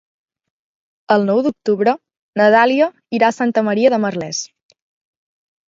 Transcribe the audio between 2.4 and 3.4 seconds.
na Dàlia irà a